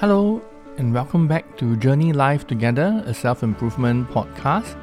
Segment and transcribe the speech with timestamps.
[0.00, 0.40] Hello,
[0.78, 4.74] and welcome back to Journey Life Together, a self improvement podcast.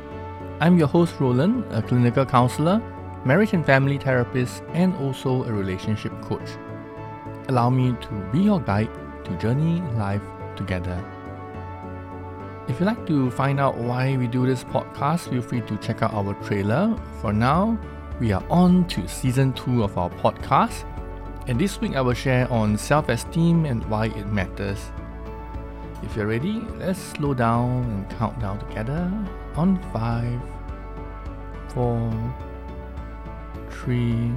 [0.59, 2.79] I'm your host, Roland, a clinical counselor,
[3.25, 6.47] marriage and family therapist, and also a relationship coach.
[7.47, 8.91] Allow me to be your guide
[9.25, 10.21] to journey life
[10.55, 11.03] together.
[12.67, 16.03] If you'd like to find out why we do this podcast, feel free to check
[16.03, 16.95] out our trailer.
[17.21, 17.75] For now,
[18.19, 20.85] we are on to season 2 of our podcast,
[21.47, 24.91] and this week I will share on self esteem and why it matters.
[26.03, 29.11] If you're ready, let's slow down and count down together
[29.55, 30.41] on 5,
[31.73, 32.35] 4,
[33.71, 34.31] 3,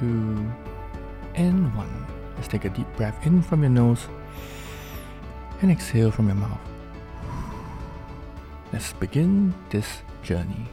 [0.00, 0.52] 2,
[1.36, 2.06] and 1.
[2.36, 4.08] Let's take a deep breath in from your nose
[5.62, 6.58] and exhale from your mouth.
[8.72, 10.68] Let's begin this journey.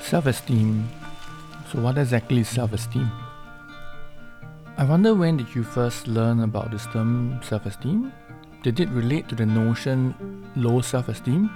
[0.00, 0.88] Self esteem.
[1.70, 3.08] So, what exactly is self esteem?
[4.76, 8.12] I wonder when did you first learn about this term self esteem?
[8.64, 11.48] Did it relate to the notion low self esteem?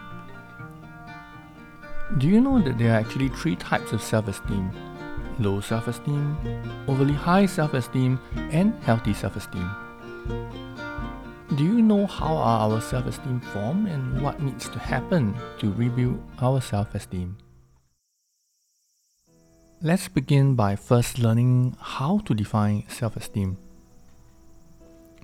[2.18, 4.70] Do you know that there are actually three types of self esteem?
[5.40, 6.36] Low self esteem,
[6.86, 8.20] overly high self esteem,
[8.52, 9.68] and healthy self esteem.
[11.56, 15.72] Do you know how are our self esteem formed and what needs to happen to
[15.72, 17.36] rebuild our self esteem?
[19.84, 23.58] Let's begin by first learning how to define self esteem.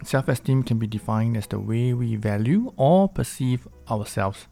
[0.04, 4.48] Self esteem can be defined as the way we value or perceive ourselves.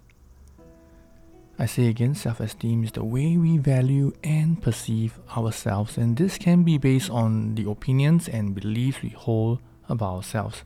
[1.58, 6.38] I say again, self esteem is the way we value and perceive ourselves, and this
[6.38, 9.58] can be based on the opinions and beliefs we hold
[9.90, 10.64] about ourselves.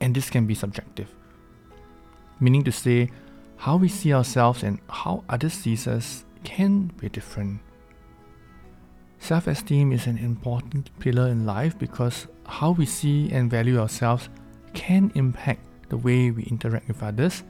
[0.00, 1.14] And this can be subjective,
[2.40, 3.08] meaning to say,
[3.56, 7.60] how we see ourselves and how others see us can be different.
[9.24, 14.28] Self esteem is an important pillar in life because how we see and value ourselves
[14.74, 17.42] can impact the way we interact with others.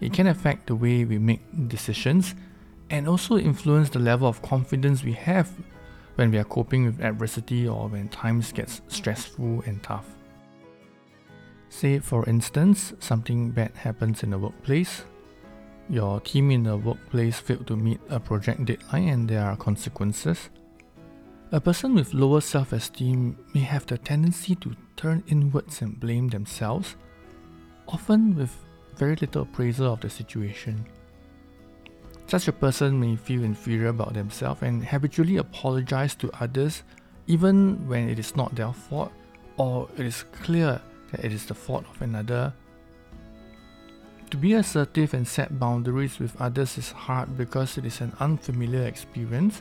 [0.00, 2.34] It can affect the way we make decisions
[2.88, 5.50] and also influence the level of confidence we have
[6.14, 10.06] when we are coping with adversity or when times gets stressful and tough.
[11.68, 15.04] Say, for instance, something bad happens in the workplace.
[15.90, 20.48] Your team in the workplace failed to meet a project deadline and there are consequences.
[21.54, 26.28] A person with lower self esteem may have the tendency to turn inwards and blame
[26.28, 26.96] themselves,
[27.86, 28.56] often with
[28.96, 30.86] very little appraisal of the situation.
[32.26, 36.84] Such a person may feel inferior about themselves and habitually apologize to others
[37.26, 39.12] even when it is not their fault
[39.58, 40.80] or it is clear
[41.10, 42.54] that it is the fault of another.
[44.30, 48.86] To be assertive and set boundaries with others is hard because it is an unfamiliar
[48.86, 49.60] experience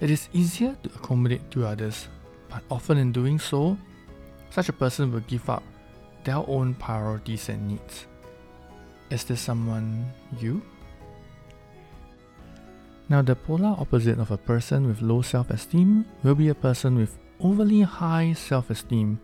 [0.00, 2.08] it is easier to accommodate to others,
[2.48, 3.76] but often in doing so,
[4.50, 5.62] such a person will give up
[6.24, 8.06] their own priorities and needs.
[9.10, 10.62] Is this someone you?
[13.08, 16.96] Now, the polar opposite of a person with low self esteem will be a person
[16.96, 19.20] with overly high self esteem.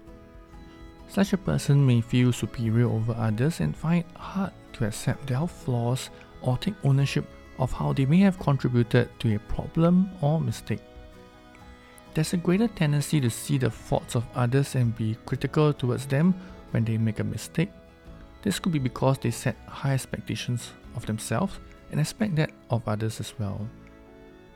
[1.09, 5.47] Such a person may feel superior over others and find it hard to accept their
[5.47, 6.11] flaws
[6.43, 7.25] or take ownership
[7.59, 10.81] of how they may have contributed to a problem or mistake.
[12.15, 16.35] There's a greater tendency to see the faults of others and be critical towards them
[16.71, 17.71] when they make a mistake.
[18.43, 21.59] This could be because they set high expectations of themselves
[21.91, 23.69] and expect that of others as well.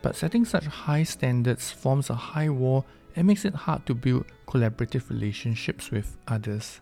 [0.02, 2.86] But setting such high standards forms a high wall
[3.16, 6.80] and makes it hard to build collaborative relationships with others.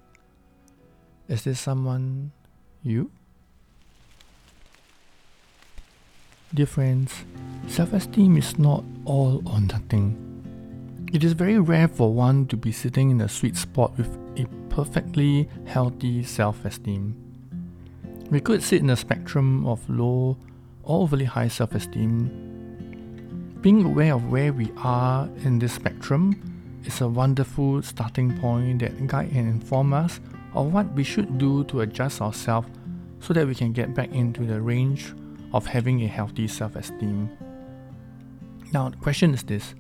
[1.29, 2.33] Is this someone
[2.83, 3.11] you?
[6.55, 7.13] Dear friends,
[7.67, 10.17] self esteem is not all or nothing.
[11.13, 14.47] It is very rare for one to be sitting in a sweet spot with a
[14.71, 17.15] perfectly healthy self esteem.
[18.31, 20.39] We could sit in a spectrum of low
[20.85, 22.31] or overly high self esteem.
[23.61, 29.07] Being aware of where we are in this spectrum is a wonderful starting point that
[29.07, 30.19] guide and inform us
[30.55, 32.69] of what we should do to adjust ourselves
[33.21, 35.13] so that we can get back into the range
[35.53, 37.31] of having a healthy self esteem.
[38.73, 39.75] Now, the question is this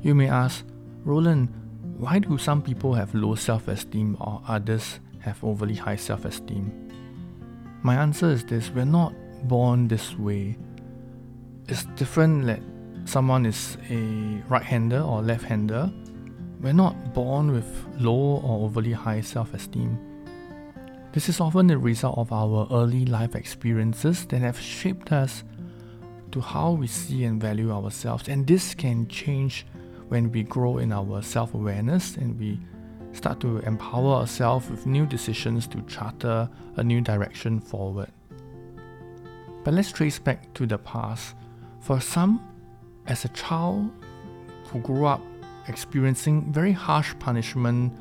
[0.00, 0.64] you may ask,
[1.04, 1.48] Roland,
[1.96, 6.72] why do some people have low self esteem or others have overly high self esteem?
[7.82, 9.14] My answer is this we're not
[9.48, 10.56] born this way.
[11.68, 12.60] It's different that
[13.04, 15.92] someone is a right hander or left hander.
[16.60, 17.66] We're not born with
[17.98, 19.98] low or overly high self esteem
[21.12, 25.44] this is often the result of our early life experiences that have shaped us
[26.30, 28.28] to how we see and value ourselves.
[28.28, 29.66] And this can change
[30.08, 32.58] when we grow in our self awareness and we
[33.12, 38.10] start to empower ourselves with new decisions to charter a new direction forward.
[39.64, 41.34] But let's trace back to the past.
[41.80, 42.40] For some,
[43.06, 43.90] as a child
[44.68, 45.20] who grew up
[45.68, 47.92] experiencing very harsh punishment,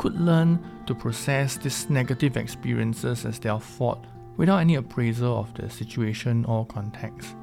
[0.00, 4.02] could learn to process these negative experiences as their fault
[4.38, 7.36] without any appraisal of the situation or context.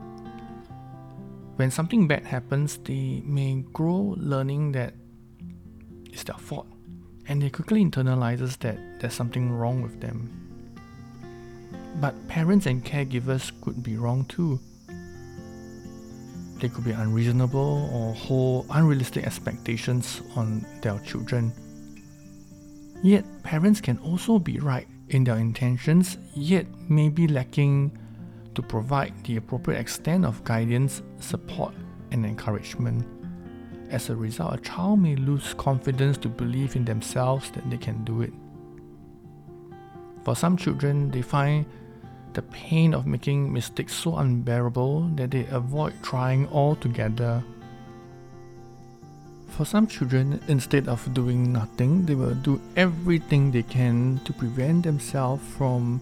[1.58, 4.96] When something bad happens, they may grow learning that
[6.06, 6.66] it's their fault,
[7.28, 10.28] and they quickly internalizes that there's something wrong with them.
[12.02, 14.60] But parents and caregivers could be wrong too.
[16.60, 21.54] They could be unreasonable or hold unrealistic expectations on their children.
[23.04, 27.98] Yet, parents can also be right in their intentions, yet may be lacking
[28.56, 31.74] to provide the appropriate extent of guidance, support,
[32.12, 33.06] and encouragement.
[33.90, 38.04] As a result, a child may lose confidence to believe in themselves that they can
[38.04, 38.34] do it.
[40.26, 41.66] For some children, they find
[42.34, 47.44] the pain of making mistakes so unbearable that they avoid trying altogether.
[49.58, 54.84] For some children, instead of doing nothing, they will do everything they can to prevent
[54.84, 56.00] themselves from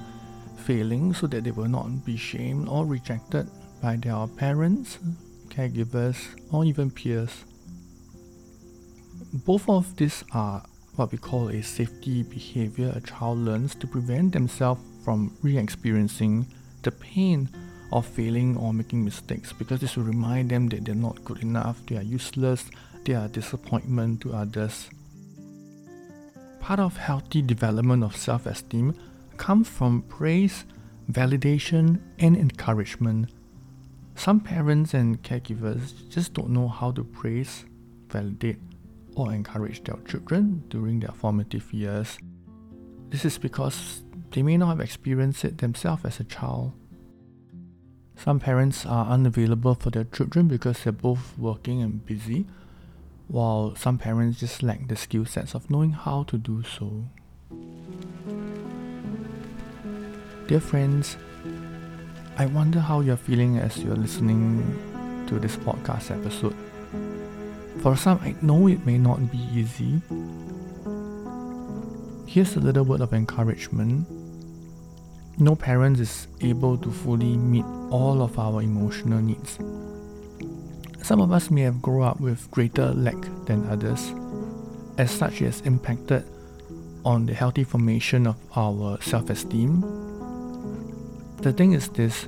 [0.58, 3.48] failing so that they will not be shamed or rejected
[3.82, 5.00] by their parents,
[5.48, 6.18] caregivers,
[6.52, 7.46] or even peers.
[9.46, 10.62] Both of these are
[10.98, 16.46] what we call a safety behavior a child learns to prevent themselves from re experiencing
[16.82, 17.48] the pain
[17.94, 21.80] of failing or making mistakes because this will remind them that they're not good enough,
[21.86, 22.70] they are useless,
[23.06, 24.90] they are disappointment to others.
[26.60, 28.96] Part of healthy development of self esteem
[29.38, 30.66] comes from praise,
[31.12, 33.30] validation, and encouragement.
[34.16, 37.66] Some parents and caregivers just don't know how to praise,
[38.10, 38.60] validate,
[39.16, 42.18] or encourage their children during their formative years.
[43.10, 46.74] This is because they may not have experienced it themselves as a child.
[48.16, 52.46] Some parents are unavailable for their children because they're both working and busy,
[53.28, 57.06] while some parents just lack the skill sets of knowing how to do so.
[60.48, 61.18] Dear friends,
[62.38, 66.56] I wonder how you're feeling as you're listening to this podcast episode.
[67.82, 70.02] For some, I know it may not be easy.
[72.28, 74.08] Here's a little word of encouragement.
[75.40, 79.58] No parent is able to fully meet all of our emotional needs.
[81.06, 84.12] Some of us may have grown up with greater lack than others.
[84.98, 86.26] As such, it has impacted
[87.06, 89.82] on the healthy formation of our self esteem.
[91.44, 92.28] The thing is this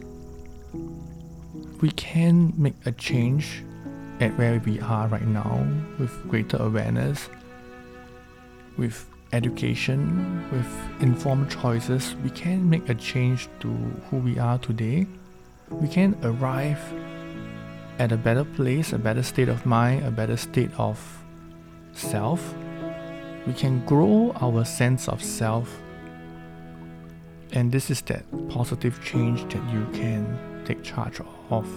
[1.81, 3.63] we can make a change
[4.19, 5.65] at where we are right now
[5.97, 7.29] with greater awareness,
[8.77, 13.69] with education, with informed choices, we can make a change to
[14.11, 15.07] who we are today.
[15.71, 16.79] We can arrive
[17.99, 20.99] at a better place, a better state of mind, a better state of
[21.93, 22.53] self.
[23.45, 25.81] We can grow our sense of self.
[27.53, 31.19] And this is that positive change that you can take charge
[31.49, 31.67] of.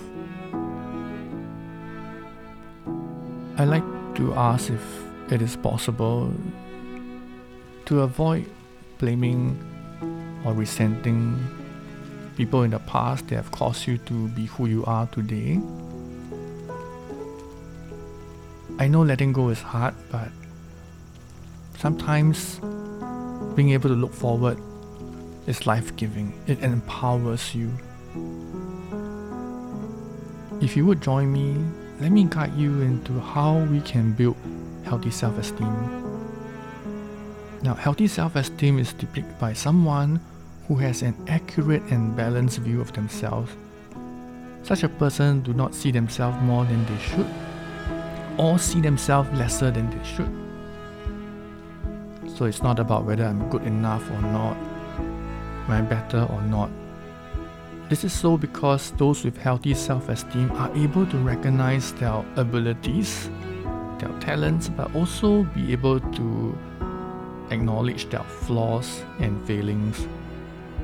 [3.57, 3.85] I like
[4.17, 4.83] to ask if
[5.31, 6.33] it is possible
[7.87, 8.47] to avoid
[8.99, 9.57] blaming
[10.45, 11.39] or resenting
[12.37, 15.61] people in the past that have caused you to be who you are today.
[18.81, 20.29] I know letting go is hard, but
[21.77, 22.59] sometimes
[23.55, 24.59] being able to look forward
[25.47, 26.33] is life giving.
[26.47, 27.71] It empowers you.
[30.63, 31.63] If you would join me
[32.01, 34.37] let me guide you into how we can build
[34.85, 35.69] healthy self esteem.
[37.63, 40.21] Now, healthy self esteem is depicted by someone
[40.69, 43.53] who has an accurate and balanced view of themselves.
[44.63, 47.27] Such a person do not see themselves more than they should
[48.41, 50.33] or see themselves lesser than they should.
[52.37, 56.71] So it's not about whether I'm good enough or not, am I better or not,
[57.91, 63.29] this is so because those with healthy self esteem are able to recognize their abilities,
[63.99, 66.57] their talents, but also be able to
[67.51, 70.07] acknowledge their flaws and failings.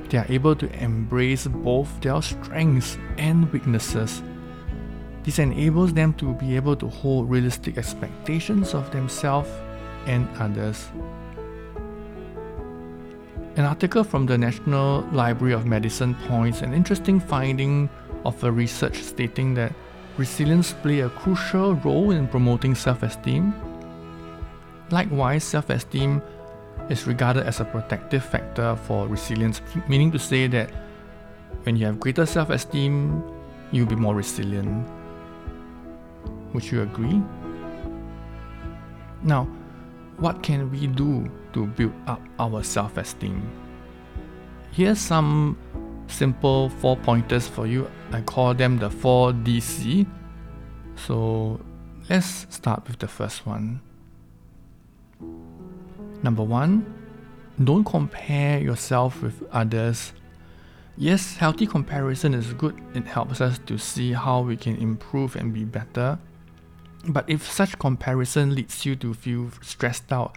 [0.09, 4.21] They are able to embrace both their strengths and weaknesses.
[5.27, 9.51] This enables them to be able to hold realistic expectations of themselves
[10.07, 10.89] and others.
[13.57, 17.91] An article from the National Library of Medicine points an interesting finding
[18.25, 19.75] of a research stating that
[20.17, 23.53] resilience play a crucial role in promoting self-esteem.
[24.91, 26.23] Likewise, self-esteem
[26.89, 30.71] is regarded as a protective factor for resilience, meaning to say that
[31.65, 33.25] when you have greater self-esteem,
[33.73, 34.87] you'll be more resilient.
[36.57, 37.21] Would you agree?
[39.23, 39.47] Now,
[40.17, 43.47] what can we do to build up our self esteem?
[44.73, 45.59] Here's some
[46.07, 47.91] simple four pointers for you.
[48.11, 50.07] I call them the 4DC.
[50.95, 51.61] So
[52.09, 53.83] let's start with the first one.
[56.23, 56.87] Number one,
[57.63, 60.15] don't compare yourself with others.
[60.97, 65.53] Yes, healthy comparison is good, it helps us to see how we can improve and
[65.53, 66.19] be better.
[67.09, 70.37] But if such comparison leads you to feel stressed out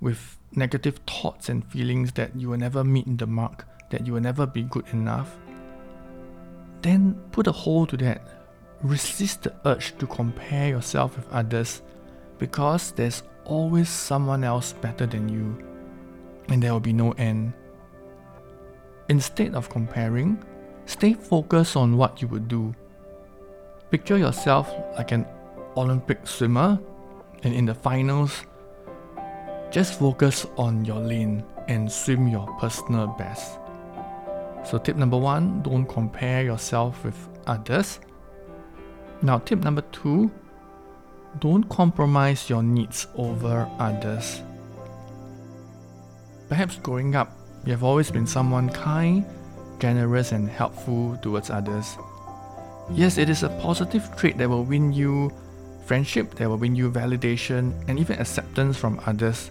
[0.00, 4.20] with negative thoughts and feelings that you will never meet the mark, that you will
[4.20, 5.36] never be good enough,
[6.82, 8.28] then put a hold to that.
[8.82, 11.80] Resist the urge to compare yourself with others
[12.38, 15.56] because there's always someone else better than you,
[16.48, 17.54] and there will be no end.
[19.08, 20.42] Instead of comparing,
[20.84, 22.74] stay focused on what you would do.
[23.90, 25.24] Picture yourself like an
[25.76, 26.78] Olympic swimmer,
[27.42, 28.44] and in the finals,
[29.70, 33.58] just focus on your lane and swim your personal best.
[34.64, 37.16] So, tip number one don't compare yourself with
[37.46, 38.00] others.
[39.22, 40.30] Now, tip number two
[41.40, 44.42] don't compromise your needs over others.
[46.48, 49.24] Perhaps growing up, you have always been someone kind,
[49.80, 51.96] generous, and helpful towards others.
[52.90, 55.32] Yes, it is a positive trait that will win you
[55.86, 59.50] friendship that will bring you validation and even acceptance from others.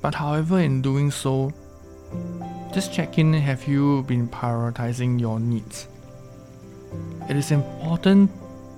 [0.00, 1.52] But however, in doing so,
[2.72, 5.88] just check in have you been prioritizing your needs?
[7.28, 8.30] It is important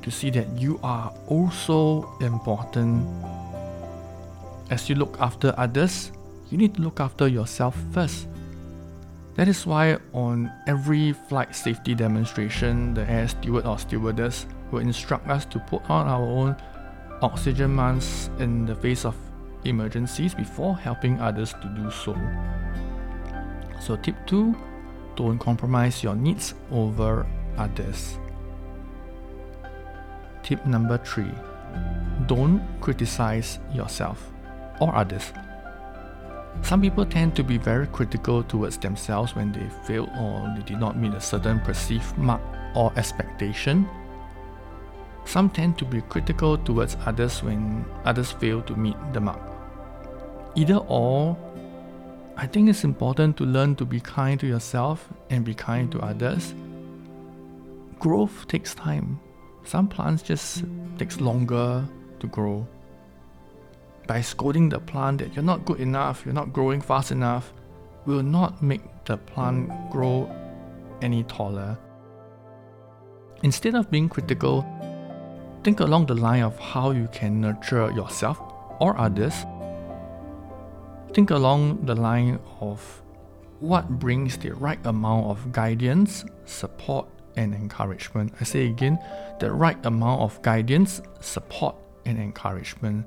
[0.02, 3.06] to see that you are also important.
[4.70, 6.12] As you look after others,
[6.50, 8.26] you need to look after yourself first.
[9.34, 15.28] That is why on every flight safety demonstration, the air steward or stewardess will instruct
[15.28, 16.56] us to put on our own
[17.22, 19.14] oxygen masks in the face of
[19.64, 22.16] emergencies before helping others to do so.
[23.80, 24.54] So, tip 2
[25.16, 28.18] don't compromise your needs over others.
[30.42, 31.30] Tip number 3
[32.26, 34.32] don't criticize yourself
[34.80, 35.32] or others.
[36.62, 40.78] Some people tend to be very critical towards themselves when they fail or they did
[40.78, 42.40] not meet a certain perceived mark
[42.74, 43.88] or expectation
[45.24, 49.40] some tend to be critical towards others when others fail to meet the mark.
[50.56, 51.36] Either or,
[52.36, 56.00] I think it's important to learn to be kind to yourself and be kind to
[56.00, 56.54] others.
[57.98, 59.20] Growth takes time.
[59.64, 60.64] Some plants just
[60.98, 61.86] takes longer
[62.18, 62.66] to grow.
[64.06, 67.52] By scolding the plant that you're not good enough, you're not growing fast enough,
[68.06, 70.34] will not make the plant grow
[71.02, 71.78] any taller.
[73.42, 74.66] Instead of being critical,
[75.62, 78.40] Think along the line of how you can nurture yourself
[78.80, 79.34] or others.
[81.12, 83.02] Think along the line of
[83.60, 88.32] what brings the right amount of guidance, support, and encouragement.
[88.40, 88.98] I say again,
[89.38, 91.76] the right amount of guidance, support,
[92.06, 93.06] and encouragement.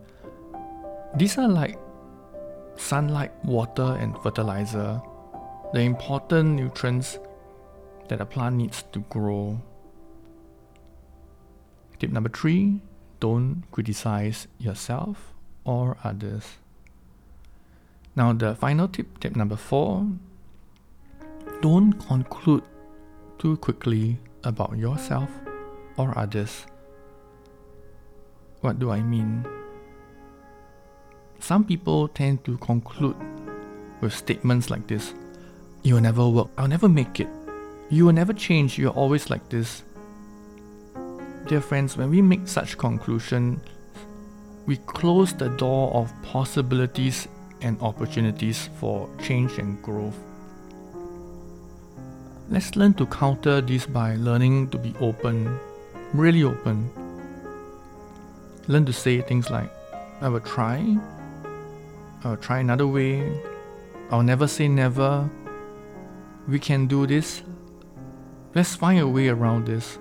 [1.15, 1.79] These are like
[2.75, 5.01] sunlight, water, and fertilizer,
[5.73, 7.17] the important nutrients
[8.09, 9.59] that a plant needs to grow.
[12.03, 12.81] Tip number three
[13.21, 15.31] don't criticize yourself
[15.63, 16.59] or others.
[18.13, 20.05] Now, the final tip, tip number four
[21.61, 22.63] don't conclude
[23.39, 25.29] too quickly about yourself
[25.95, 26.65] or others.
[28.59, 29.47] What do I mean?
[31.39, 33.15] Some people tend to conclude
[34.01, 35.13] with statements like this
[35.83, 37.29] You will never work, I'll never make it,
[37.89, 39.83] you will never change, you're always like this.
[41.45, 43.59] Dear friends, when we make such conclusion,
[44.65, 47.27] we close the door of possibilities
[47.61, 50.17] and opportunities for change and growth.
[52.49, 55.59] Let's learn to counter this by learning to be open,
[56.13, 56.89] really open.
[58.67, 59.69] Learn to say things like,
[60.21, 60.97] I will try,
[62.23, 63.37] I will try another way,
[64.11, 65.29] I'll never say never,
[66.47, 67.43] we can do this,
[68.55, 69.99] let's find a way around this.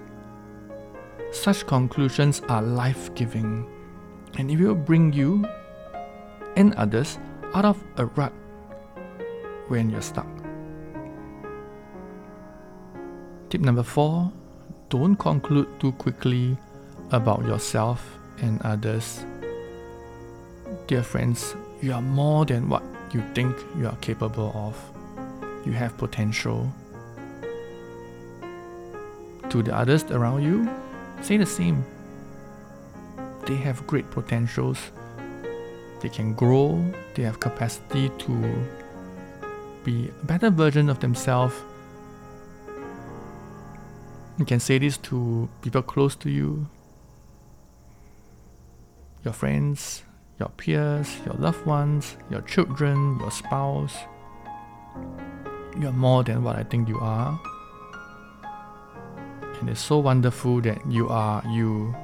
[1.33, 3.67] Such conclusions are life giving
[4.37, 5.45] and it will bring you
[6.57, 7.19] and others
[7.55, 8.33] out of a rut
[9.69, 10.29] when you're stuck.
[13.49, 14.31] Tip number four
[14.91, 16.55] don't conclude too quickly
[17.13, 19.25] about yourself and others.
[20.87, 22.83] Dear friends, you are more than what
[23.15, 24.77] you think you are capable of.
[25.65, 26.71] You have potential.
[29.49, 30.69] To the others around you,
[31.23, 31.85] say the same.
[33.47, 34.79] They have great potentials.
[36.01, 38.67] They can grow, they have capacity to
[39.85, 41.55] be a better version of themselves.
[44.39, 46.67] You can say this to people close to you,
[49.25, 50.03] your friends,
[50.41, 53.95] your peers, your loved ones, your children, your spouse.
[55.79, 57.41] You're more than what I think you are.
[59.63, 61.95] And it's so wonderful that you are you.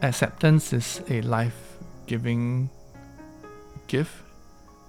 [0.00, 1.76] Acceptance is a life
[2.06, 2.70] giving
[3.86, 4.24] gift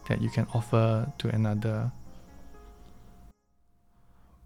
[0.08, 1.92] that you can offer to another.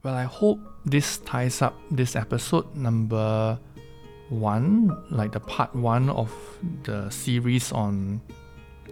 [0.02, 3.60] Well, I hope this ties up this episode number
[4.30, 6.34] one, like the part one of
[6.82, 8.20] the series on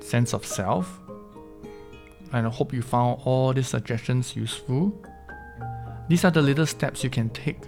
[0.01, 0.99] sense of self.
[2.31, 4.93] And I hope you found all these suggestions useful.
[6.10, 7.62] These are the little steps you can take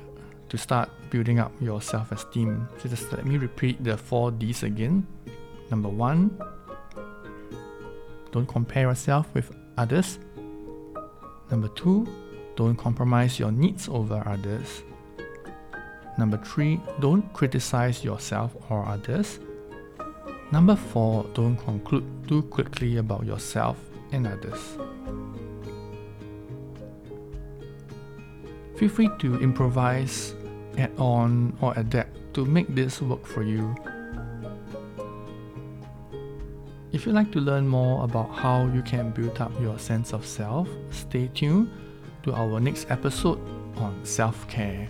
[0.50, 2.68] to start building up your self esteem.
[2.82, 5.08] So just let me repeat the four D's again.
[5.72, 6.38] Number one,
[8.32, 10.20] don't compare yourself with others.
[11.50, 12.08] Number two,
[12.56, 14.84] don't compromise your needs over others.
[16.18, 19.39] Number three, don't criticize yourself or others.
[20.51, 23.77] Number four, don't conclude too quickly about yourself
[24.12, 24.77] and others.
[28.77, 30.36] Feel free to improvise,
[30.77, 33.74] add on, or adapt to make this work for you.
[36.91, 40.25] If you'd like to learn more about how you can build up your sense of
[40.25, 41.72] self, stay tuned
[42.24, 43.39] to our next episode
[43.77, 44.88] on self care.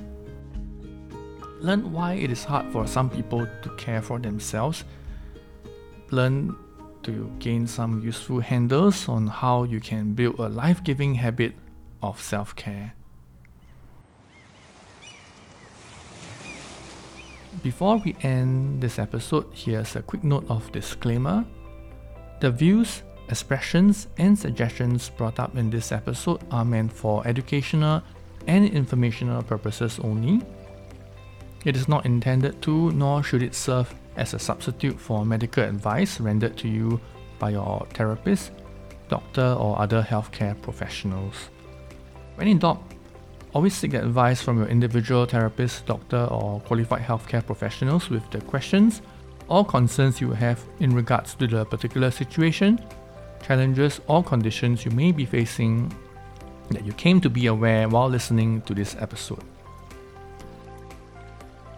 [1.61, 4.83] Learn why it is hard for some people to care for themselves.
[6.11, 6.55] Learn
[7.03, 11.53] to gain some useful handles on how you can build a life giving habit
[12.01, 12.93] of self care.
[17.63, 21.45] Before we end this episode, here's a quick note of disclaimer.
[22.39, 28.01] The views, expressions, and suggestions brought up in this episode are meant for educational
[28.47, 30.41] and informational purposes only
[31.65, 36.19] it is not intended to, nor should it serve as a substitute for medical advice
[36.19, 37.01] rendered to you
[37.39, 38.51] by your therapist,
[39.09, 41.49] doctor, or other healthcare professionals.
[42.35, 42.83] When in doubt,
[43.55, 49.01] always seek advice from your individual therapist, doctor, or qualified healthcare professionals with the questions
[49.47, 52.77] or concerns you have in regards to the particular situation,
[53.41, 55.89] challenges, or conditions you may be facing
[56.71, 59.43] that you came to be aware while listening to this episode.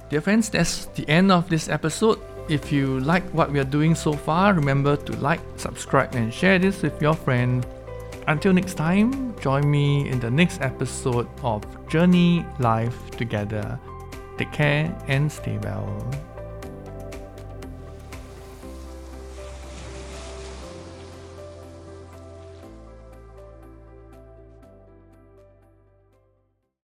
[0.09, 2.19] Dear friends, that's the end of this episode.
[2.49, 6.57] If you like what we are doing so far, remember to like, subscribe, and share
[6.57, 7.67] this with your friend.
[8.27, 13.79] Until next time, join me in the next episode of Journey Life Together.
[14.37, 15.87] Take care and stay well.